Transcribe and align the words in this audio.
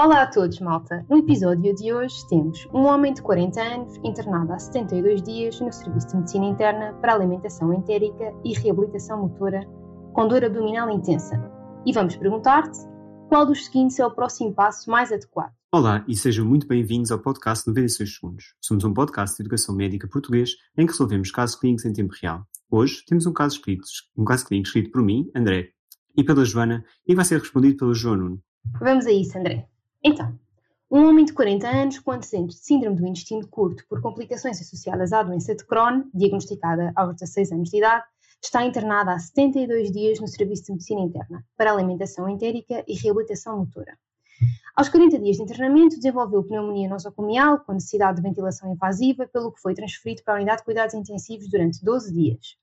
Olá 0.00 0.22
a 0.22 0.26
todos, 0.28 0.60
malta! 0.60 1.04
No 1.10 1.18
episódio 1.18 1.74
de 1.74 1.92
hoje 1.92 2.24
temos 2.28 2.68
um 2.72 2.84
homem 2.84 3.12
de 3.12 3.20
40 3.20 3.60
anos 3.60 3.96
internado 4.04 4.52
há 4.52 4.58
72 4.60 5.20
dias 5.20 5.60
no 5.60 5.72
Serviço 5.72 6.06
de 6.10 6.18
Medicina 6.18 6.46
Interna 6.46 6.92
para 7.00 7.14
alimentação 7.14 7.74
entérica 7.74 8.32
e 8.44 8.54
reabilitação 8.54 9.22
motora 9.22 9.66
com 10.12 10.28
dor 10.28 10.44
abdominal 10.44 10.88
intensa. 10.88 11.34
E 11.84 11.92
vamos 11.92 12.14
perguntar-te 12.14 12.78
qual 13.28 13.44
dos 13.44 13.64
seguintes 13.64 13.98
é 13.98 14.06
o 14.06 14.14
próximo 14.14 14.54
passo 14.54 14.88
mais 14.88 15.10
adequado. 15.10 15.52
Olá 15.72 16.04
e 16.06 16.14
sejam 16.14 16.46
muito 16.46 16.68
bem-vindos 16.68 17.10
ao 17.10 17.18
podcast 17.18 17.66
96 17.66 18.14
Segundos. 18.14 18.54
Somos 18.60 18.84
um 18.84 18.94
podcast 18.94 19.36
de 19.36 19.42
educação 19.42 19.74
médica 19.74 20.06
português 20.06 20.50
em 20.76 20.86
que 20.86 20.92
resolvemos 20.92 21.32
casos 21.32 21.56
clínicos 21.56 21.84
em 21.84 21.92
tempo 21.92 22.14
real. 22.22 22.46
Hoje 22.70 23.02
temos 23.04 23.26
um 23.26 23.32
caso, 23.32 23.56
escrito, 23.56 23.82
um 24.16 24.24
caso 24.24 24.46
clínico 24.46 24.68
escrito 24.68 24.92
por 24.92 25.02
mim, 25.02 25.28
André, 25.34 25.70
e 26.16 26.22
pela 26.22 26.44
Joana, 26.44 26.84
e 27.04 27.16
vai 27.16 27.24
ser 27.24 27.40
respondido 27.40 27.78
pelo 27.78 27.94
João 27.94 28.16
Nuno. 28.16 28.40
Vamos 28.80 29.04
a 29.04 29.10
isso, 29.10 29.36
André. 29.36 29.68
Então, 30.02 30.38
um 30.90 31.06
homem 31.06 31.24
de 31.24 31.32
40 31.32 31.68
anos 31.68 31.98
com 31.98 32.12
antecedentes 32.12 32.56
de 32.56 32.64
síndrome 32.64 32.96
do 32.96 33.06
intestino 33.06 33.46
curto 33.46 33.84
por 33.88 34.00
complicações 34.00 34.60
associadas 34.60 35.12
à 35.12 35.22
doença 35.22 35.54
de 35.54 35.64
Crohn, 35.66 36.04
diagnosticada 36.14 36.92
aos 36.96 37.14
16 37.16 37.52
anos 37.52 37.70
de 37.70 37.78
idade, 37.78 38.04
está 38.42 38.64
internado 38.64 39.10
há 39.10 39.18
72 39.18 39.90
dias 39.90 40.20
no 40.20 40.28
Serviço 40.28 40.66
de 40.66 40.72
Medicina 40.72 41.00
Interna 41.00 41.44
para 41.56 41.72
alimentação 41.72 42.28
entérica 42.28 42.84
e 42.86 42.94
reabilitação 42.94 43.58
motora. 43.58 43.98
Aos 44.76 44.88
40 44.88 45.18
dias 45.18 45.36
de 45.36 45.42
internamento, 45.42 45.96
desenvolveu 45.96 46.44
pneumonia 46.44 46.88
nosocomial 46.88 47.58
com 47.58 47.72
necessidade 47.72 48.16
de 48.16 48.22
ventilação 48.22 48.72
invasiva, 48.72 49.26
pelo 49.26 49.52
que 49.52 49.60
foi 49.60 49.74
transferido 49.74 50.22
para 50.22 50.34
a 50.34 50.36
unidade 50.36 50.58
de 50.58 50.64
cuidados 50.64 50.94
intensivos 50.94 51.50
durante 51.50 51.84
12 51.84 52.14
dias. 52.14 52.56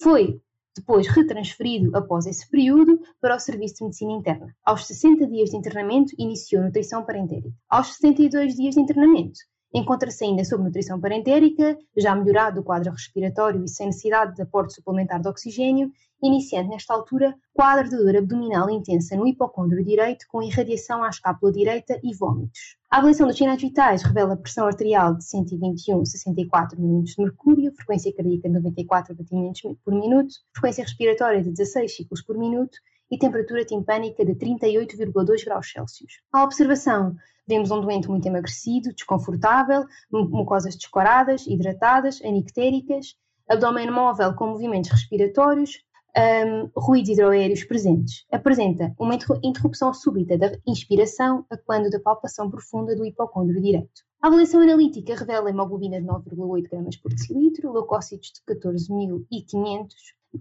Foi 0.00 0.42
depois 0.76 1.08
retransferido 1.08 1.96
após 1.96 2.26
esse 2.26 2.48
período 2.48 3.00
para 3.20 3.36
o 3.36 3.40
Serviço 3.40 3.76
de 3.76 3.84
Medicina 3.84 4.12
Interna. 4.12 4.54
Aos 4.64 4.86
60 4.86 5.26
dias 5.26 5.50
de 5.50 5.56
internamento, 5.56 6.14
iniciou 6.18 6.62
nutrição 6.62 7.04
parentérica. 7.04 7.52
Aos 7.68 7.94
72 7.94 8.54
dias 8.54 8.74
de 8.74 8.80
internamento, 8.80 9.38
encontra-se 9.74 10.24
ainda 10.24 10.44
sob 10.44 10.64
nutrição 10.64 11.00
parentérica, 11.00 11.76
já 11.96 12.14
melhorado 12.14 12.60
o 12.60 12.64
quadro 12.64 12.92
respiratório 12.92 13.64
e 13.64 13.68
sem 13.68 13.86
necessidade 13.86 14.34
de 14.34 14.42
aporte 14.42 14.74
suplementar 14.74 15.20
de 15.20 15.28
oxigênio, 15.28 15.90
iniciando 16.22 16.70
nesta 16.70 16.94
altura 16.94 17.34
quadro 17.52 17.90
de 17.90 17.96
dor 17.96 18.16
abdominal 18.16 18.70
intensa 18.70 19.16
no 19.16 19.26
hipocôndrio 19.26 19.84
direito 19.84 20.26
com 20.28 20.42
irradiação 20.42 21.02
à 21.02 21.10
escápula 21.10 21.52
direita 21.52 22.00
e 22.02 22.14
vômitos. 22.14 22.76
A 22.90 22.98
avaliação 22.98 23.26
dos 23.26 23.36
sinais 23.36 23.60
vitais 23.60 24.02
revela 24.02 24.36
pressão 24.36 24.66
arterial 24.66 25.14
de 25.14 25.24
121-64 25.24 26.78
mm 26.78 27.02
de 27.02 27.14
mercúrio, 27.18 27.74
frequência 27.74 28.14
cardíaca 28.14 28.48
de 28.48 28.54
94 28.54 29.14
batimentos 29.14 29.60
por 29.84 29.92
minuto, 29.92 30.34
frequência 30.52 30.84
respiratória 30.84 31.42
de 31.42 31.50
16 31.50 31.96
ciclos 31.96 32.22
por 32.22 32.38
minuto 32.38 32.78
e 33.10 33.18
temperatura 33.18 33.64
timpânica 33.64 34.24
de 34.24 34.34
38,2 34.34 35.44
graus 35.44 35.70
Celsius. 35.70 36.20
À 36.32 36.42
observação, 36.44 37.14
vemos 37.46 37.70
um 37.70 37.80
doente 37.80 38.08
muito 38.08 38.26
emagrecido, 38.26 38.92
desconfortável, 38.92 39.84
mucosas 40.10 40.74
descoradas, 40.74 41.46
hidratadas, 41.46 42.20
anictéricas, 42.22 43.14
abdômen 43.48 43.90
móvel 43.90 44.34
com 44.34 44.48
movimentos 44.48 44.90
respiratórios, 44.90 45.84
um, 46.16 46.70
ruídos 46.74 47.10
hidroaéreos 47.10 47.62
presentes. 47.64 48.24
Apresenta 48.32 48.94
uma 48.98 49.14
interrupção 49.42 49.92
súbita 49.92 50.38
da 50.38 50.52
inspiração 50.66 51.44
a 51.50 51.56
quando 51.56 51.90
da 51.90 52.00
palpação 52.00 52.50
profunda 52.50 52.96
do 52.96 53.04
hipocôndrio 53.04 53.60
direito. 53.60 54.06
A 54.22 54.28
avaliação 54.28 54.60
analítica 54.60 55.14
revela 55.14 55.50
hemoglobina 55.50 56.00
de 56.00 56.06
9,8 56.06 56.70
gramas 56.70 56.96
por 56.96 57.12
decilitro, 57.12 57.72
leucócitos 57.72 58.32
de 58.32 58.54
14.500 58.54 59.88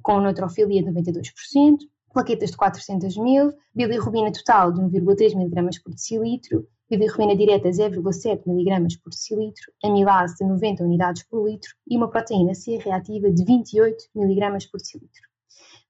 com 0.02 0.20
neutrofilia 0.20 0.84
de 0.84 0.90
92%, 0.90 1.78
plaquetas 2.16 2.52
de 2.52 2.58
400 2.58 3.18
mil, 3.18 3.52
bilirrubina 3.76 4.32
total 4.32 4.72
de 4.72 4.80
1,3 4.80 5.34
mg 5.34 5.84
por 5.84 5.94
decilitro, 5.94 6.66
bilirrubina 6.90 7.36
direta 7.36 7.68
0,7 7.68 8.48
mg 8.48 9.00
por 9.04 9.10
decilitro, 9.10 9.74
amilase 9.84 10.38
de 10.38 10.46
90 10.46 10.82
unidades 10.86 11.24
por 11.24 11.46
litro 11.46 11.76
e 11.86 11.98
uma 11.98 12.10
proteína 12.10 12.54
C 12.54 12.78
reativa 12.78 13.30
de 13.30 13.44
28 13.44 14.06
mg 14.16 14.72
por 14.72 14.80
decilitro. 14.80 15.24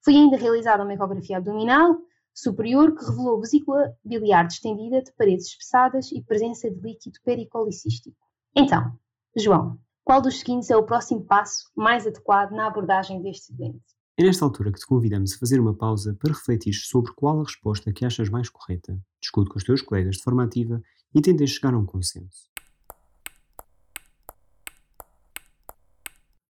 Foi 0.03 0.15
ainda 0.15 0.35
realizada 0.35 0.83
uma 0.83 0.95
ecografia 0.95 1.37
abdominal 1.37 1.95
superior 2.33 2.95
que 2.95 3.05
revelou 3.05 3.39
vesícula 3.39 3.95
biliar 4.03 4.47
distendida 4.47 5.03
de 5.03 5.13
paredes 5.13 5.45
espessadas 5.45 6.11
e 6.11 6.23
presença 6.23 6.71
de 6.71 6.81
líquido 6.81 7.19
pericolicístico. 7.23 8.17
Então, 8.55 8.97
João, 9.37 9.77
qual 10.03 10.21
dos 10.23 10.39
seguintes 10.39 10.71
é 10.71 10.75
o 10.75 10.83
próximo 10.83 11.23
passo 11.23 11.69
mais 11.75 12.07
adequado 12.07 12.51
na 12.51 12.65
abordagem 12.65 13.21
deste 13.21 13.53
doente? 13.53 13.94
É 14.17 14.23
nesta 14.23 14.45
altura 14.45 14.71
que 14.71 14.79
te 14.79 14.85
convidamos 14.85 15.33
a 15.33 15.37
fazer 15.37 15.59
uma 15.59 15.75
pausa 15.75 16.15
para 16.17 16.31
refletir 16.31 16.73
sobre 16.73 17.11
qual 17.11 17.41
a 17.41 17.43
resposta 17.43 17.91
que 17.91 18.05
achas 18.05 18.29
mais 18.29 18.47
correta. 18.47 18.97
Discute 19.19 19.49
com 19.49 19.57
os 19.57 19.63
teus 19.65 19.81
colegas 19.81 20.15
de 20.15 20.23
forma 20.23 20.41
ativa 20.41 20.81
e 21.13 21.21
tenta 21.21 21.45
chegar 21.45 21.73
a 21.73 21.77
um 21.77 21.85
consenso. 21.85 22.49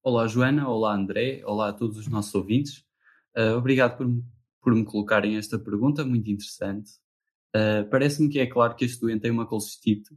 Olá 0.03 0.27
Joana, 0.27 0.69
olá 0.69 0.93
André, 0.93 1.41
olá 1.43 1.69
a 1.69 1.73
todos 1.73 1.97
os 1.97 2.05
nossos 2.05 2.35
ouvintes. 2.35 2.85
Uh, 3.35 3.57
obrigado 3.57 3.97
por, 3.97 4.07
por 4.61 4.75
me 4.75 4.85
colocarem 4.85 5.35
esta 5.35 5.57
pergunta, 5.57 6.05
muito 6.05 6.29
interessante. 6.29 6.91
Uh, 7.55 7.89
Parece-me 7.89 8.29
que 8.29 8.37
é 8.37 8.45
claro 8.45 8.75
que 8.75 8.85
este 8.85 9.01
doente 9.01 9.21
tem 9.21 9.31
uma 9.31 9.47
colcistite, 9.47 10.13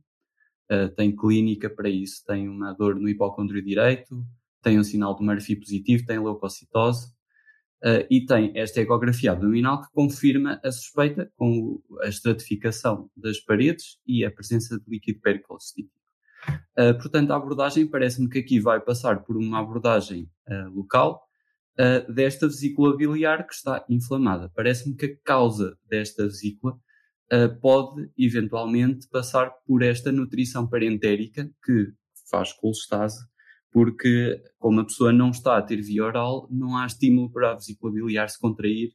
uh, 0.71 0.95
tem 0.95 1.17
clínica 1.17 1.71
para 1.71 1.89
isso, 1.89 2.23
tem 2.27 2.47
uma 2.47 2.75
dor 2.75 2.97
no 2.97 3.09
hipocondrio 3.09 3.65
direito, 3.65 4.23
tem 4.61 4.79
um 4.79 4.85
sinal 4.85 5.17
de 5.17 5.25
Murphy 5.25 5.57
positivo, 5.57 6.05
tem 6.05 6.19
leucocitose, 6.19 7.17
Uh, 7.81 8.03
e 8.11 8.27
tem 8.27 8.51
esta 8.57 8.81
ecografia 8.81 9.31
abdominal 9.31 9.81
que 9.81 9.93
confirma 9.93 10.61
a 10.65 10.73
suspeita 10.73 11.31
com 11.37 11.81
a 12.03 12.09
estratificação 12.09 13.09
das 13.17 13.39
paredes 13.39 14.01
e 14.05 14.25
a 14.25 14.33
presença 14.33 14.77
de 14.81 14.85
líquido 14.89 15.21
pericolcítico. 15.21 15.95
Uh, 16.77 16.99
portanto, 17.01 17.31
a 17.31 17.37
abordagem 17.37 17.87
parece-me 17.87 18.29
que 18.29 18.41
aqui 18.41 18.59
vai 18.59 18.81
passar 18.81 19.23
por 19.23 19.37
uma 19.37 19.61
abordagem 19.61 20.29
uh, 20.49 20.69
local 20.75 21.25
desta 22.09 22.49
vesícula 22.49 22.97
biliar 22.97 23.47
que 23.47 23.55
está 23.55 23.85
inflamada. 23.89 24.51
Parece-me 24.53 24.97
que 24.97 25.07
a 25.07 25.17
causa 25.23 25.79
desta 25.89 26.25
vesícula 26.25 26.77
pode 27.63 28.11
eventualmente 28.19 29.07
passar 29.07 29.53
por 29.65 29.85
esta 29.85 30.11
nutrição 30.11 30.67
parentérica 30.67 31.49
que 31.65 31.93
faz 32.29 32.53
colestase 32.53 33.25
porque 33.71 34.43
como 34.59 34.81
a 34.81 34.85
pessoa 34.85 35.13
não 35.13 35.31
está 35.31 35.57
a 35.59 35.63
ter 35.63 35.81
via 35.81 36.05
oral, 36.05 36.49
não 36.51 36.77
há 36.77 36.87
estímulo 36.87 37.31
para 37.31 37.53
a 37.53 37.55
vesícula 37.55 37.93
biliar 37.93 38.29
se 38.29 38.39
contrair 38.39 38.91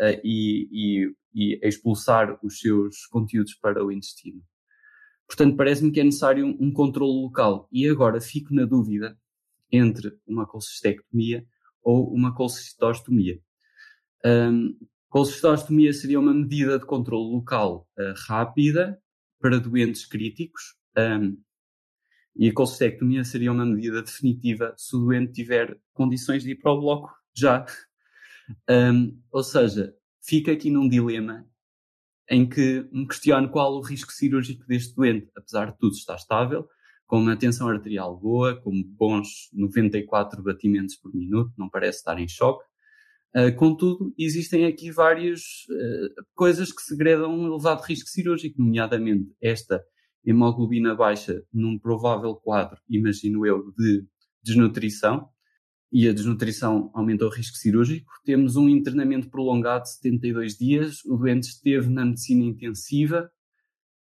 uh, 0.00 0.20
e, 0.24 0.68
e, 0.72 1.14
e, 1.34 1.60
expulsar 1.66 2.38
os 2.42 2.60
seus 2.60 3.06
conteúdos 3.06 3.54
para 3.54 3.84
o 3.84 3.90
intestino. 3.90 4.42
Portanto, 5.26 5.56
parece-me 5.56 5.90
que 5.90 6.00
é 6.00 6.04
necessário 6.04 6.46
um, 6.46 6.70
controle 6.72 7.22
local. 7.22 7.68
E 7.72 7.88
agora 7.88 8.20
fico 8.20 8.54
na 8.54 8.64
dúvida 8.64 9.18
entre 9.70 10.12
uma 10.26 10.46
colcistectomia 10.46 11.46
ou 11.82 12.12
uma 12.12 12.34
colcistostomia. 12.34 13.40
Um, 14.24 14.76
colcistostomia 15.08 15.92
seria 15.92 16.20
uma 16.20 16.34
medida 16.34 16.78
de 16.78 16.84
controle 16.84 17.32
local 17.32 17.88
uh, 17.98 18.14
rápida 18.26 19.00
para 19.40 19.58
doentes 19.58 20.06
críticos, 20.06 20.76
um, 20.96 21.36
e 22.34 22.48
a 22.48 22.52
colcistectomia 22.52 23.24
seria 23.24 23.52
uma 23.52 23.66
medida 23.66 24.02
definitiva 24.02 24.74
se 24.76 24.96
o 24.96 25.00
doente 25.00 25.32
tiver 25.32 25.78
condições 25.92 26.42
de 26.42 26.52
ir 26.52 26.56
para 26.56 26.72
o 26.72 26.80
bloco 26.80 27.12
já. 27.34 27.64
Um, 28.68 29.20
ou 29.30 29.42
seja, 29.42 29.94
fica 30.22 30.52
aqui 30.52 30.70
num 30.70 30.88
dilema 30.88 31.46
em 32.28 32.48
que 32.48 32.88
me 32.90 33.06
questiono 33.06 33.50
qual 33.50 33.74
o 33.74 33.82
risco 33.82 34.12
cirúrgico 34.12 34.66
deste 34.66 34.94
doente, 34.94 35.30
apesar 35.36 35.72
de 35.72 35.78
tudo 35.78 35.94
estar 35.94 36.16
estável, 36.16 36.66
com 37.06 37.18
uma 37.18 37.36
tensão 37.36 37.68
arterial 37.68 38.16
boa, 38.18 38.56
com 38.56 38.82
bons 38.82 39.50
94 39.52 40.42
batimentos 40.42 40.96
por 40.96 41.14
minuto, 41.14 41.52
não 41.58 41.68
parece 41.68 41.98
estar 41.98 42.18
em 42.18 42.26
choque. 42.26 42.64
Uh, 43.36 43.54
contudo, 43.56 44.14
existem 44.16 44.64
aqui 44.66 44.90
várias 44.90 45.40
uh, 45.70 46.24
coisas 46.34 46.72
que 46.72 46.82
segredam 46.82 47.34
um 47.34 47.46
elevado 47.46 47.82
risco 47.82 48.08
cirúrgico, 48.08 48.60
nomeadamente 48.62 49.30
esta 49.40 49.84
hemoglobina 50.24 50.94
baixa 50.94 51.42
num 51.52 51.78
provável 51.78 52.34
quadro, 52.34 52.80
imagino 52.88 53.46
eu, 53.46 53.72
de 53.76 54.06
desnutrição, 54.42 55.28
e 55.92 56.08
a 56.08 56.12
desnutrição 56.12 56.90
aumenta 56.94 57.26
o 57.26 57.28
risco 57.28 57.56
cirúrgico. 57.56 58.10
Temos 58.24 58.56
um 58.56 58.68
internamento 58.68 59.28
prolongado 59.28 59.84
de 59.84 59.92
72 59.94 60.56
dias, 60.56 61.04
o 61.04 61.16
doente 61.16 61.48
esteve 61.48 61.88
na 61.90 62.04
medicina 62.04 62.44
intensiva, 62.44 63.30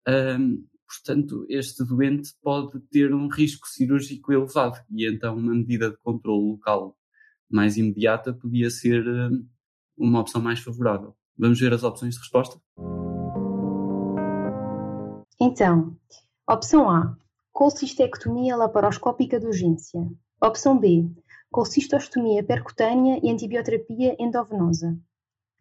um, 0.09 0.67
portanto, 0.87 1.47
este 1.49 1.85
doente 1.85 2.31
pode 2.43 2.81
ter 2.91 3.15
um 3.15 3.29
risco 3.29 3.69
cirúrgico 3.69 4.33
elevado, 4.33 4.79
e 4.91 5.07
então 5.07 5.37
uma 5.37 5.55
medida 5.55 5.91
de 5.91 5.99
controle 5.99 6.53
local 6.53 6.97
mais 7.49 7.77
imediata 7.77 8.33
podia 8.33 8.71
ser 8.71 9.07
um, 9.07 9.47
uma 9.97 10.21
opção 10.21 10.41
mais 10.41 10.61
favorável. 10.61 11.15
Vamos 11.37 11.61
ver 11.61 11.73
as 11.73 11.85
opções 11.85 12.15
de 12.15 12.21
resposta? 12.21 12.61
Então, 15.49 15.97
opção 16.47 16.91
A: 16.91 17.17
colcistectomia 17.53 18.55
laparoscópica 18.55 19.41
de 19.41 19.47
urgência. 19.47 20.07
Opção 20.43 20.79
B: 20.79 21.11
colcistostomia 21.51 22.45
percutânea 22.45 23.19
e 23.23 23.31
antibioterapia 23.31 24.15
endovenosa. 24.19 24.95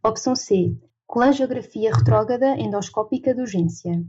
Opção 0.03 0.35
C: 0.35 0.77
colangiografia 1.05 1.95
retrógrada 1.95 2.59
endoscópica 2.59 3.33
de 3.33 3.39
urgência. 3.39 4.05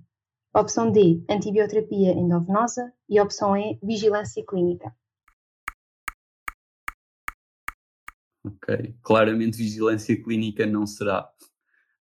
Opção 0.52 0.90
D, 0.90 1.22
antibioterapia 1.30 2.10
endovenosa. 2.10 2.92
E 3.08 3.20
opção 3.20 3.56
E, 3.56 3.78
vigilância 3.80 4.44
clínica. 4.44 4.92
Ok, 8.44 8.96
claramente 9.00 9.56
vigilância 9.56 10.20
clínica 10.20 10.66
não 10.66 10.84
será. 10.88 11.30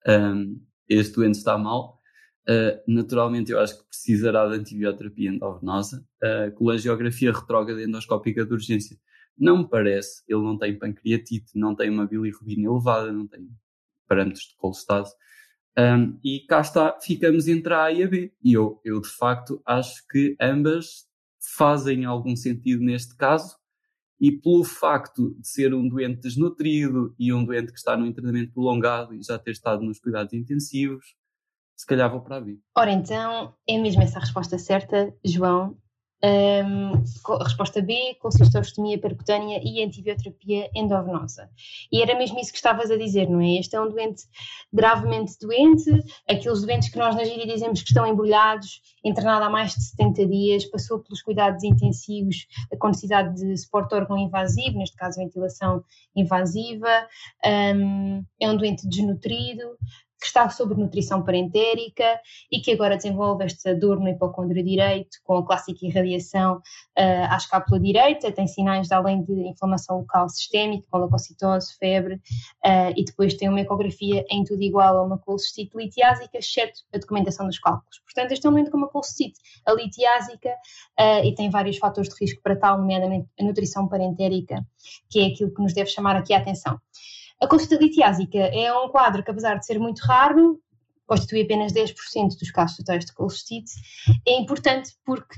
Um, 0.07 0.63
este 0.87 1.15
doente 1.15 1.39
está 1.39 1.57
mal. 1.57 2.02
Uh, 2.47 2.81
naturalmente, 2.87 3.51
eu 3.51 3.59
acho 3.59 3.77
que 3.79 3.87
precisará 3.87 4.47
de 4.47 4.55
antibioterapia 4.55 5.29
endovenosa. 5.29 6.05
Uh, 6.21 6.51
colangiografia 6.55 7.31
retrógrada 7.31 7.81
endoscópica 7.81 8.45
de 8.45 8.53
urgência. 8.53 8.97
Não 9.37 9.59
me 9.59 9.69
parece, 9.69 10.23
ele 10.27 10.41
não 10.41 10.57
tem 10.57 10.77
pancreatite, 10.77 11.51
não 11.55 11.75
tem 11.75 11.89
uma 11.89 12.05
bilirrubina 12.05 12.69
elevada, 12.69 13.11
não 13.11 13.27
tem 13.27 13.49
parâmetros 14.07 14.45
de 14.45 14.55
colestase. 14.57 15.13
Um, 15.77 16.19
e 16.23 16.41
cá 16.47 16.61
está, 16.61 16.99
ficamos 17.01 17.47
entre 17.47 17.73
A 17.73 17.91
e 17.91 18.03
a 18.03 18.07
B. 18.07 18.33
E 18.43 18.53
eu, 18.53 18.79
eu, 18.83 19.01
de 19.01 19.09
facto, 19.09 19.61
acho 19.65 20.05
que 20.07 20.35
ambas 20.39 21.05
fazem 21.57 22.05
algum 22.05 22.35
sentido 22.35 22.83
neste 22.83 23.15
caso. 23.15 23.57
E 24.19 24.31
pelo 24.31 24.63
facto 24.63 25.35
de 25.39 25.47
ser 25.47 25.73
um 25.73 25.87
doente 25.87 26.21
desnutrido 26.21 27.13
e 27.17 27.33
um 27.33 27.43
doente 27.43 27.73
que 27.73 27.77
está 27.77 27.97
num 27.97 28.05
internamento 28.05 28.53
prolongado 28.53 29.13
e 29.13 29.21
já 29.21 29.37
ter 29.39 29.51
estado 29.51 29.83
nos 29.83 29.99
cuidados 29.99 30.33
intensivos, 30.33 31.15
se 31.83 31.87
calhar 31.87 32.09
vou 32.09 32.21
para 32.21 32.37
a 32.37 32.41
B. 32.41 32.57
Ora, 32.77 32.91
então, 32.91 33.53
é 33.67 33.77
mesmo 33.77 34.01
essa 34.01 34.17
a 34.17 34.21
resposta 34.21 34.57
certa, 34.57 35.13
João. 35.23 35.77
Um, 36.23 37.03
resposta 37.43 37.81
B, 37.81 38.15
colcistostomia 38.21 38.97
percutânea 38.97 39.59
e 39.61 39.83
antibioterapia 39.83 40.69
endovenosa. 40.73 41.49
E 41.91 42.01
era 42.01 42.17
mesmo 42.17 42.39
isso 42.39 42.51
que 42.51 42.57
estavas 42.57 42.89
a 42.89 42.95
dizer, 42.95 43.29
não 43.29 43.41
é? 43.41 43.59
Este 43.59 43.75
é 43.75 43.81
um 43.81 43.89
doente 43.89 44.23
gravemente 44.71 45.33
doente, 45.41 45.91
aqueles 46.25 46.61
doentes 46.61 46.87
que 46.87 46.97
nós 46.97 47.13
na 47.13 47.25
gíria 47.25 47.45
dizemos 47.45 47.81
que 47.81 47.89
estão 47.89 48.07
embrulhados, 48.07 48.81
internado 49.03 49.43
há 49.43 49.49
mais 49.49 49.73
de 49.73 49.83
70 49.83 50.25
dias, 50.25 50.65
passou 50.67 50.99
pelos 50.99 51.21
cuidados 51.21 51.61
intensivos 51.65 52.47
com 52.79 52.87
necessidade 52.87 53.35
de 53.35 53.57
suporte 53.57 53.93
órgão 53.93 54.17
invasivo, 54.17 54.77
neste 54.77 54.95
caso 54.95 55.19
ventilação 55.19 55.83
invasiva, 56.15 57.05
um, 57.75 58.23
é 58.39 58.49
um 58.49 58.55
doente 58.55 58.87
desnutrido, 58.87 59.77
que 60.23 60.27
está 60.27 60.49
sob 60.49 60.73
nutrição 60.73 61.21
parentérica 61.21 62.17
e 62.49 62.61
que 62.61 62.71
agora 62.71 62.95
desenvolve 62.95 63.43
esta 63.43 63.75
dor 63.75 63.99
no 63.99 64.07
hipocôndrio 64.07 64.63
direito 64.63 65.17
com 65.25 65.35
a 65.35 65.45
clássica 65.45 65.85
irradiação 65.85 66.55
uh, 66.55 67.29
à 67.29 67.35
escápula 67.35 67.77
direita, 67.77 68.31
tem 68.31 68.47
sinais 68.47 68.87
de 68.87 68.93
além 68.93 69.21
de 69.21 69.33
inflamação 69.33 69.97
local 69.97 70.29
sistémica, 70.29 70.87
com 70.89 70.99
leucocitose, 70.99 71.75
febre, 71.77 72.15
uh, 72.15 72.93
e 72.95 73.03
depois 73.03 73.33
tem 73.33 73.49
uma 73.49 73.59
ecografia 73.59 74.23
em 74.29 74.45
tudo 74.45 74.63
igual 74.63 74.97
a 74.97 75.03
uma 75.03 75.17
colcistite 75.17 75.75
litiásica, 75.75 76.37
exceto 76.37 76.79
a 76.93 76.97
documentação 76.97 77.45
dos 77.45 77.59
cálculos. 77.59 77.99
Portanto, 77.99 78.31
este 78.31 78.45
é 78.45 78.49
um 78.49 78.53
momento 78.53 78.71
com 78.71 78.77
uma 78.77 78.87
colcistite 78.87 79.41
litiásica 79.75 80.51
uh, 81.01 81.25
e 81.25 81.35
tem 81.35 81.49
vários 81.49 81.77
fatores 81.77 82.09
de 82.09 82.15
risco 82.17 82.41
para 82.41 82.55
tal, 82.55 82.77
nomeadamente 82.77 83.27
a 83.37 83.43
nutrição 83.43 83.89
parentérica, 83.89 84.65
que 85.09 85.19
é 85.19 85.25
aquilo 85.25 85.53
que 85.53 85.61
nos 85.61 85.73
deve 85.73 85.89
chamar 85.89 86.15
aqui 86.15 86.33
a 86.33 86.37
atenção. 86.37 86.79
A 87.41 87.47
colestite 87.47 87.83
litiásica 87.83 88.37
é 88.37 88.73
um 88.73 88.89
quadro 88.89 89.23
que, 89.23 89.31
apesar 89.31 89.55
de 89.55 89.65
ser 89.65 89.79
muito 89.79 89.99
raro, 89.99 90.59
constitui 91.05 91.41
apenas 91.41 91.73
10% 91.73 91.93
dos 92.39 92.51
casos 92.51 92.77
totais 92.77 93.05
de 93.05 93.13
colestite, 93.13 93.71
é 94.27 94.39
importante 94.39 94.91
porque 95.05 95.35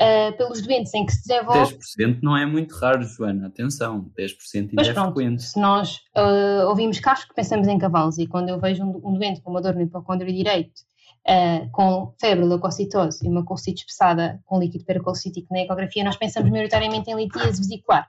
uh, 0.00 0.36
pelos 0.36 0.62
doentes 0.62 0.94
em 0.94 1.04
que 1.04 1.12
se 1.12 1.26
desenvolve... 1.26 1.76
10% 1.76 2.20
não 2.22 2.36
é 2.36 2.46
muito 2.46 2.74
raro, 2.74 3.02
Joana, 3.02 3.48
atenção, 3.48 4.10
10% 4.18 4.70
ainda 4.70 4.82
é 4.82 4.92
pronto, 4.92 5.14
frequente. 5.14 5.42
Se 5.42 5.60
nós 5.60 5.96
uh, 6.16 6.66
ouvimos 6.68 7.00
casos 7.00 7.24
que 7.24 7.34
pensamos 7.34 7.66
em 7.68 7.78
cavalos 7.78 8.18
e 8.18 8.26
quando 8.26 8.48
eu 8.48 8.60
vejo 8.60 8.82
um, 8.84 9.00
um 9.04 9.14
doente 9.14 9.40
com 9.40 9.50
uma 9.50 9.60
dor 9.60 9.74
no 9.74 9.82
hipocôndrio 9.82 10.32
direito 10.32 10.88
Uh, 11.28 11.68
com 11.72 12.14
febre, 12.18 12.46
leucocitose 12.46 13.26
e 13.26 13.28
uma 13.28 13.44
colcite 13.44 13.80
espessada 13.80 14.40
com 14.46 14.58
líquido 14.58 14.86
pericolcítico 14.86 15.52
na 15.52 15.60
ecografia, 15.60 16.02
nós 16.02 16.16
pensamos 16.16 16.50
maioritariamente 16.50 17.10
em 17.10 17.16
litíase 17.16 17.58
vesicular. 17.58 18.08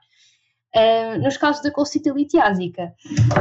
Uh, 0.76 1.18
nos 1.20 1.36
casos 1.36 1.62
da 1.62 1.70
colcite 1.70 2.10
litiásica, 2.10 2.94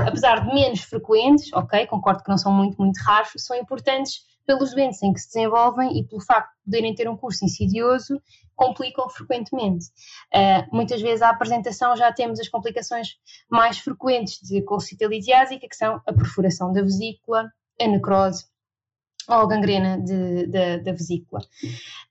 apesar 0.08 0.48
de 0.48 0.54
menos 0.54 0.82
frequentes, 0.82 1.54
ok, 1.54 1.86
concordo 1.86 2.24
que 2.24 2.30
não 2.30 2.38
são 2.38 2.52
muito, 2.52 2.82
muito 2.82 2.98
raros, 3.04 3.32
são 3.38 3.56
importantes 3.56 4.28
pelos 4.48 4.74
doentes 4.74 5.04
em 5.04 5.14
que 5.14 5.20
se 5.20 5.28
desenvolvem 5.28 6.00
e 6.00 6.04
pelo 6.04 6.22
facto 6.22 6.50
de 6.50 6.64
poderem 6.66 6.96
ter 6.96 7.08
um 7.08 7.16
curso 7.16 7.46
insidioso, 7.46 8.20
complicam 8.56 9.08
frequentemente. 9.08 9.86
Uh, 10.34 10.76
muitas 10.76 11.00
vezes 11.02 11.22
à 11.22 11.30
apresentação 11.30 11.96
já 11.96 12.12
temos 12.12 12.40
as 12.40 12.50
complicações 12.50 13.10
mais 13.48 13.78
frequentes 13.78 14.40
de 14.42 14.64
colcite 14.64 15.06
litiásica, 15.06 15.68
que 15.70 15.76
são 15.76 16.02
a 16.08 16.12
perfuração 16.12 16.74
da 16.74 16.82
vesícula, 16.82 17.48
a 17.80 17.88
necrose 17.88 18.46
ou 19.30 19.48
gangrena 19.48 20.00
de, 20.00 20.48
de, 20.48 20.78
da 20.80 20.92
vesícula. 20.92 21.42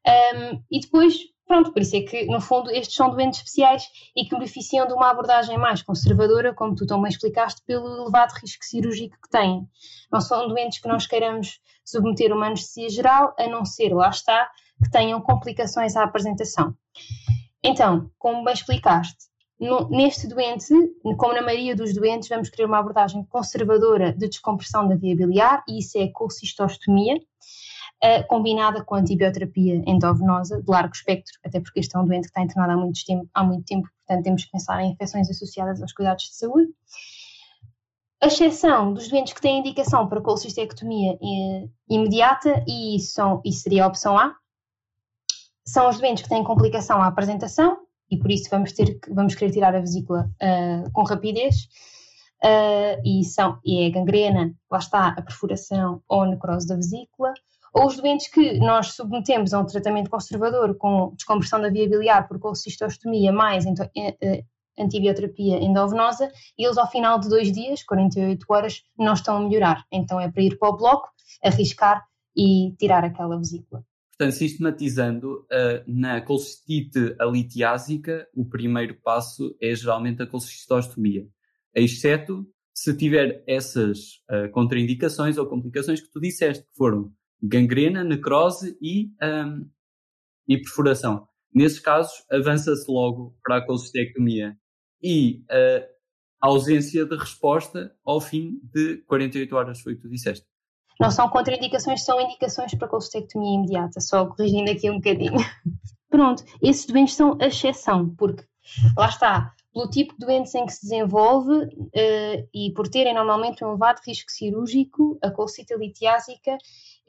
Um, 0.07 0.63
e 0.71 0.81
depois 0.81 1.17
Pronto, 1.49 1.73
por 1.73 1.81
isso 1.81 1.97
é 1.97 2.03
que, 2.03 2.27
no 2.27 2.43
fundo, 2.43 2.71
estes 2.71 2.95
são 2.95 3.09
doentes 3.09 3.39
especiais 3.39 3.89
e 4.15 4.27
que 4.27 4.35
beneficiam 4.35 4.87
de 4.87 4.93
uma 4.93 5.11
abordagem 5.11 5.57
mais 5.57 5.81
conservadora, 5.81 6.53
como 6.53 6.75
tu 6.75 6.87
também 6.87 7.09
explicaste, 7.09 7.63
pelo 7.67 8.03
elevado 8.03 8.35
risco 8.35 8.63
cirúrgico 8.63 9.17
que 9.23 9.31
têm. 9.31 9.67
Não 10.13 10.21
são 10.21 10.47
doentes 10.47 10.79
que 10.79 10.87
nós 10.87 11.07
queiramos 11.07 11.59
submeter 11.83 12.33
a 12.33 12.35
uma 12.35 12.49
anestesia 12.49 12.91
geral, 12.91 13.35
a 13.39 13.47
não 13.49 13.65
ser, 13.65 13.95
lá 13.95 14.11
está, 14.11 14.51
que 14.85 14.91
tenham 14.91 15.23
complicações 15.23 15.97
à 15.97 16.05
apresentação. 16.05 16.77
Então, 17.65 18.11
como 18.19 18.45
bem 18.45 18.53
explicaste, 18.53 19.17
neste 19.91 20.29
doente, 20.29 20.73
como 21.17 21.35
na 21.35 21.43
maioria 21.43 21.75
dos 21.75 21.93
doentes, 21.93 22.29
vamos 22.29 22.49
querer 22.49 22.67
uma 22.67 22.79
abordagem 22.79 23.25
conservadora 23.25 24.13
de 24.13 24.29
descompressão 24.29 24.87
da 24.87 24.95
via 24.95 25.17
biliar, 25.17 25.65
e 25.69 25.79
isso 25.81 25.99
é 25.99 26.05
a 26.05 26.13
colcistostomia 26.13 27.17
uh, 27.17 28.27
combinada 28.29 28.85
com 28.85 28.95
antibioterapia 28.95 29.83
endovenosa 29.87 30.63
de 30.63 30.71
largo 30.71 30.95
espectro, 30.95 31.39
até 31.45 31.61
porque 31.61 31.81
este 31.81 31.97
é 31.97 31.99
um 31.99 32.07
doente 32.07 32.25
que 32.25 32.29
está 32.29 32.43
internado 32.43 32.73
há 32.73 32.77
muito 32.77 33.05
tempo, 33.05 33.29
há 33.35 33.43
muito 33.43 33.65
tempo 33.65 33.89
portanto 34.07 34.25
temos 34.25 34.45
que 34.45 34.51
pensar 34.51 34.83
em 34.83 34.93
infecções 34.93 35.29
associadas 35.29 35.83
aos 35.83 35.93
cuidados 35.93 36.25
de 36.25 36.37
saúde. 36.37 36.73
A 38.21 38.27
exceção 38.27 38.93
dos 38.93 39.09
doentes 39.09 39.33
que 39.33 39.41
têm 39.41 39.61
indicação 39.61 40.09
para 40.09 40.21
colcistectomia 40.21 41.13
eh, 41.13 41.69
imediata, 41.89 42.65
e 42.67 42.99
são, 42.99 43.41
isso 43.45 43.61
seria 43.61 43.85
a 43.85 43.87
opção 43.87 44.19
A, 44.19 44.35
são 45.65 45.89
os 45.89 46.01
doentes 46.01 46.23
que 46.25 46.29
têm 46.29 46.43
complicação 46.43 47.01
à 47.01 47.07
apresentação, 47.07 47.79
e 48.11 48.17
por 48.17 48.31
isso 48.31 48.49
vamos, 48.51 48.73
ter, 48.73 48.99
vamos 49.11 49.35
querer 49.35 49.53
tirar 49.53 49.75
a 49.75 49.81
vesícula 49.81 50.31
uh, 50.43 50.91
com 50.93 51.03
rapidez, 51.03 51.69
uh, 52.45 53.01
e, 53.05 53.25
são, 53.25 53.59
e 53.65 53.83
é 53.83 53.87
a 53.87 53.91
gangrena, 53.91 54.55
lá 54.71 54.79
está 54.79 55.09
a 55.09 55.23
perfuração 55.23 56.03
ou 56.09 56.23
a 56.23 56.27
necrose 56.27 56.67
da 56.67 56.77
vesícula, 56.77 57.33
ou 57.73 57.87
os 57.87 57.97
doentes 57.97 58.29
que 58.29 58.59
nós 58.59 58.95
submetemos 58.95 59.53
a 59.53 59.61
um 59.61 59.67
tratamento 59.67 60.11
conservador 60.11 60.77
com 60.77 61.13
descompressão 61.15 61.61
da 61.61 61.69
via 61.69 61.89
biliar 61.89 62.27
por 62.27 62.39
colcistostomia 62.39 63.33
mais 63.33 63.67
eh, 63.67 64.17
eh, 64.21 64.45
antibioterapia 64.79 65.63
endovenosa, 65.63 66.31
e 66.57 66.65
eles 66.65 66.79
ao 66.79 66.91
final 66.91 67.19
de 67.19 67.29
dois 67.29 67.53
dias, 67.53 67.83
48 67.83 68.47
horas, 68.49 68.83
não 68.99 69.13
estão 69.13 69.37
a 69.37 69.41
melhorar. 69.41 69.85
Então 69.93 70.21
é 70.21 70.31
para 70.31 70.43
ir 70.43 70.59
para 70.59 70.69
o 70.69 70.77
bloco, 70.77 71.09
arriscar 71.45 72.05
e 72.37 72.75
tirar 72.79 73.05
aquela 73.05 73.37
vesícula. 73.37 73.85
Portanto, 74.19 74.35
sistematizando, 74.35 75.43
uh, 75.43 75.85
na 75.87 76.21
colcistite 76.21 77.15
alitiásica, 77.21 78.29
o 78.35 78.45
primeiro 78.45 79.01
passo 79.01 79.57
é 79.63 79.73
geralmente 79.77 80.21
a 80.21 80.27
colcistostomia, 80.27 81.25
exceto 81.73 82.45
se 82.75 82.97
tiver 82.97 83.45
essas 83.47 84.17
uh, 84.29 84.51
contraindicações 84.51 85.39
ou 85.39 85.47
complicações 85.47 86.01
que 86.01 86.11
tu 86.11 86.19
disseste, 86.19 86.65
que 86.65 86.75
foram 86.77 87.13
gangrena, 87.41 88.03
necrose 88.03 88.77
e, 88.83 89.13
um, 89.23 89.71
e 90.49 90.59
perfuração. 90.59 91.29
Nesses 91.55 91.79
casos, 91.79 92.25
avança-se 92.29 92.91
logo 92.91 93.39
para 93.41 93.59
a 93.59 93.65
colcistectomia 93.65 94.59
e 95.01 95.45
a 95.49 96.47
ausência 96.49 97.07
de 97.07 97.17
resposta 97.17 97.95
ao 98.05 98.21
fim 98.21 98.61
de 98.65 98.97
48 99.07 99.55
horas, 99.55 99.81
foi 99.81 99.93
o 99.93 99.97
que 99.97 100.03
tu 100.03 100.09
disseste. 100.09 100.48
Não 100.99 101.11
são 101.11 101.29
contraindicações, 101.29 102.05
são 102.05 102.21
indicações 102.21 102.75
para 102.75 102.89
colcistectomia 102.89 103.55
imediata, 103.55 104.01
só 104.01 104.27
corrigindo 104.27 104.71
aqui 104.71 104.91
um 104.91 104.97
bocadinho. 104.97 105.39
Pronto, 106.11 106.43
esses 106.61 106.87
doentes 106.87 107.15
são 107.15 107.37
a 107.41 107.47
exceção, 107.47 108.15
porque 108.17 108.45
lá 108.97 109.09
está, 109.09 109.55
pelo 109.79 109.89
tipo 109.89 110.13
de 110.19 110.27
doentes 110.27 110.55
em 110.57 110.67
que 110.67 110.73
se 110.73 110.83
desenvolve 110.83 111.53
uh, 111.53 112.49
e 112.53 112.73
por 112.75 112.89
terem 112.89 113.15
normalmente 113.15 113.65
um 113.65 113.69
elevado 113.69 114.01
risco 114.05 114.31
cirúrgico, 114.33 115.17
a 115.23 115.31
colcite 115.31 115.77
litiásica 115.77 116.59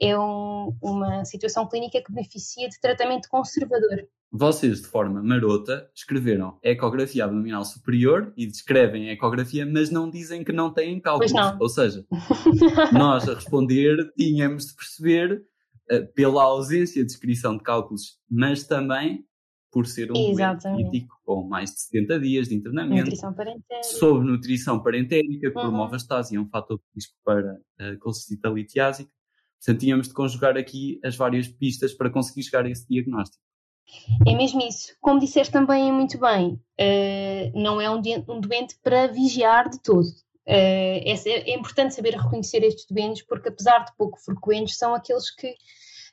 é 0.00 0.16
um, 0.16 0.72
uma 0.80 1.24
situação 1.24 1.68
clínica 1.68 2.00
que 2.00 2.12
beneficia 2.12 2.68
de 2.68 2.80
tratamento 2.80 3.28
conservador. 3.28 4.06
Vocês, 4.32 4.80
de 4.80 4.86
forma 4.86 5.20
marota, 5.20 5.90
escreveram 5.92 6.56
ecografia 6.62 7.24
abdominal 7.24 7.64
superior 7.64 8.32
e 8.36 8.46
descrevem 8.46 9.08
a 9.08 9.12
ecografia, 9.14 9.66
mas 9.66 9.90
não 9.90 10.08
dizem 10.08 10.44
que 10.44 10.52
não 10.52 10.72
têm 10.72 11.00
cálculos. 11.00 11.32
Não. 11.32 11.58
Ou 11.60 11.68
seja, 11.68 12.06
nós 12.92 13.28
a 13.28 13.34
responder 13.34 14.12
tínhamos 14.16 14.66
de 14.66 14.74
perceber 14.74 15.42
uh, 15.90 16.06
pela 16.14 16.44
ausência 16.44 17.02
de 17.02 17.08
descrição 17.08 17.56
de 17.56 17.64
cálculos, 17.64 18.20
mas 18.30 18.62
também 18.62 19.24
por 19.70 19.86
ser 19.86 20.10
um 20.10 20.30
Exatamente. 20.30 20.62
doente 20.62 20.90
crítico 20.90 21.20
com 21.24 21.42
mais 21.46 21.70
de 21.70 21.80
70 21.80 22.20
dias 22.20 22.48
de 22.48 22.54
internamento, 22.54 23.04
nutrição 23.04 23.32
parentérica. 23.32 23.82
sob 23.82 24.24
nutrição 24.24 24.82
parentérica, 24.82 25.50
que 25.50 25.58
uhum. 25.58 25.62
promove 25.62 25.94
a 25.94 25.96
estase, 25.96 26.36
é 26.36 26.40
um 26.40 26.48
fator 26.48 26.78
de 26.78 26.84
risco 26.94 27.14
para 27.24 27.58
a 27.78 27.92
uh, 27.92 27.98
colcistite 28.00 28.48
litiásica. 28.48 29.10
sentíamos 29.58 30.08
de 30.08 30.14
conjugar 30.14 30.56
aqui 30.56 30.98
as 31.04 31.16
várias 31.16 31.46
pistas 31.46 31.94
para 31.94 32.10
conseguir 32.10 32.42
chegar 32.42 32.64
a 32.64 32.70
esse 32.70 32.86
diagnóstico. 32.88 33.42
É 34.26 34.34
mesmo 34.34 34.60
isso. 34.60 34.94
Como 35.00 35.20
disseste 35.20 35.52
também 35.52 35.92
muito 35.92 36.18
bem, 36.18 36.54
uh, 36.54 37.60
não 37.60 37.80
é 37.80 37.90
um, 37.90 38.00
um, 38.28 38.40
doente 38.40 38.76
para 38.82 39.08
vigiar 39.08 39.68
de 39.68 39.80
todo. 39.82 40.06
Uh, 40.46 41.02
é, 41.06 41.12
é, 41.12 41.54
importante 41.54 41.94
saber 41.94 42.14
reconhecer 42.14 42.62
estes 42.64 42.86
doentes, 42.90 43.22
porque 43.22 43.48
apesar 43.48 43.84
de 43.84 43.92
pouco 43.96 44.18
frequentes, 44.20 44.76
são 44.76 44.94
aqueles 44.94 45.30
que 45.34 45.54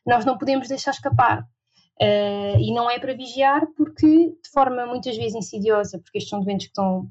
nós 0.06 0.26
não 0.26 0.38
podemos 0.38 0.68
deixar 0.68 0.92
escapar. 0.92 1.48
Uh, 2.02 2.60
e 2.60 2.72
não 2.74 2.90
é 2.90 3.00
para 3.00 3.16
vigiar 3.16 3.66
porque, 3.76 4.08
de 4.08 4.50
forma 4.54 4.86
muitas 4.86 5.18
vezes 5.18 5.34
insidiosa, 5.34 5.98
porque 5.98 6.20
estes 6.20 6.30
são 6.30 6.42
doentes 6.42 6.68
que 6.68 6.72
estão, 6.72 7.10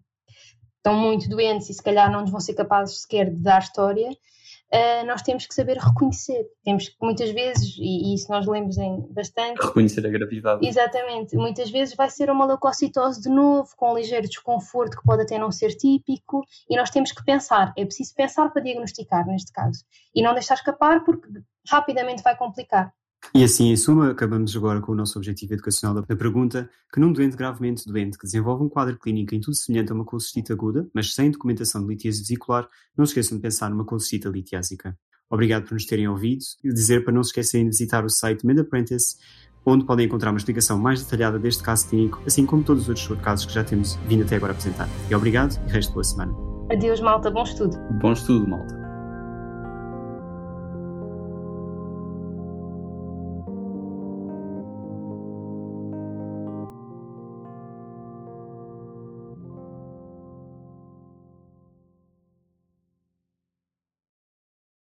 estão 0.77 0.95
muito 0.95 1.29
doentes 1.29 1.69
e 1.69 1.75
se 1.75 1.83
calhar 1.83 2.11
não 2.11 2.21
nos 2.21 2.31
vão 2.31 2.39
ser 2.39 2.55
capazes 2.55 3.01
sequer 3.01 3.29
de 3.29 3.43
dar 3.43 3.59
história, 3.59 4.09
uh, 4.11 5.07
nós 5.07 5.23
temos 5.23 5.45
que 5.45 5.55
saber 5.55 5.77
reconhecer. 5.79 6.47
Temos 6.65 6.89
que 6.89 6.97
muitas 7.03 7.31
vezes, 7.31 7.77
e, 7.79 8.13
e 8.13 8.15
isso 8.15 8.31
nós 8.31 8.47
lemos 8.47 8.79
em 8.79 9.01
bastante. 9.13 9.61
Reconhecer 9.61 10.07
a 10.07 10.09
gravidade. 10.09 10.65
Exatamente. 10.65 11.37
Muitas 11.37 11.69
vezes 11.69 11.97
vai 11.97 12.09
ser 12.09 12.31
uma 12.31 12.47
leucocitose 12.47 13.21
de 13.21 13.29
novo, 13.29 13.69
com 13.77 13.93
um 13.93 13.97
ligeiro 13.97 14.29
desconforto 14.29 14.97
que 14.97 15.05
pode 15.05 15.23
até 15.23 15.37
não 15.37 15.51
ser 15.51 15.75
típico, 15.75 16.45
e 16.71 16.77
nós 16.77 16.91
temos 16.91 17.11
que 17.11 17.25
pensar. 17.25 17.73
É 17.77 17.85
preciso 17.85 18.15
pensar 18.15 18.51
para 18.51 18.63
diagnosticar, 18.63 19.27
neste 19.27 19.53
caso. 19.53 19.85
E 20.15 20.23
não 20.23 20.33
deixar 20.33 20.55
escapar, 20.55 21.05
porque 21.05 21.29
rapidamente 21.69 22.23
vai 22.23 22.37
complicar. 22.37 22.93
E 23.35 23.45
assim, 23.45 23.71
em 23.71 23.77
suma, 23.77 24.11
acabamos 24.11 24.57
agora 24.57 24.81
com 24.81 24.93
o 24.93 24.95
nosso 24.95 25.19
objetivo 25.19 25.55
educacional 25.55 25.95
da 26.03 26.17
pergunta 26.17 26.71
que 26.93 27.01
num 27.01 27.13
doente 27.13 27.37
gravemente 27.37 27.85
doente 27.87 28.17
que 28.17 28.25
desenvolve 28.25 28.65
um 28.65 28.69
quadro 28.69 28.99
clínico 28.99 29.35
em 29.35 29.41
tudo 29.41 29.57
semelhante 29.57 29.93
a 29.93 29.95
uma 29.95 30.05
colestite 30.05 30.53
aguda, 30.53 30.89
mas 30.95 31.13
sem 31.13 31.31
documentação 31.31 31.83
de 31.83 31.89
litíase 31.89 32.21
vesicular, 32.21 32.69
não 32.97 33.05
se 33.05 33.11
esqueçam 33.11 33.37
de 33.37 33.43
pensar 33.43 33.69
numa 33.71 33.85
colestite 33.85 34.29
litiásica. 34.29 34.97
Obrigado 35.29 35.65
por 35.65 35.75
nos 35.75 35.85
terem 35.85 36.09
ouvido 36.09 36.45
e 36.63 36.73
dizer 36.73 37.05
para 37.05 37.13
não 37.13 37.23
se 37.23 37.31
esquecerem 37.31 37.67
de 37.67 37.73
visitar 37.73 38.05
o 38.05 38.09
site 38.09 38.47
Med 38.47 38.61
Apprentice, 38.61 39.17
onde 39.65 39.85
podem 39.85 40.07
encontrar 40.07 40.31
uma 40.31 40.39
explicação 40.39 40.79
mais 40.79 41.03
detalhada 41.03 41.39
deste 41.39 41.63
caso 41.63 41.89
clínico, 41.89 42.23
assim 42.25 42.47
como 42.47 42.63
todos 42.63 42.85
os 42.85 42.89
outros 42.89 43.21
casos 43.21 43.45
que 43.45 43.53
já 43.53 43.65
temos 43.65 43.97
vindo 44.09 44.23
até 44.23 44.37
agora 44.37 44.53
a 44.53 44.55
apresentar. 44.55 44.89
E 45.11 45.15
obrigado 45.15 45.61
e 45.67 45.73
resto 45.73 45.93
boa 45.93 46.05
semana. 46.05 46.33
Adeus, 46.71 47.01
malta. 47.01 47.31
Bom 47.31 47.43
estudo. 47.43 47.77
Bom 48.01 48.13
estudo, 48.13 48.49
malta. 48.49 48.86